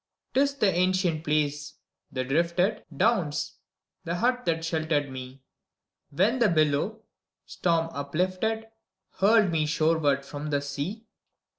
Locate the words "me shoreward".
9.51-10.25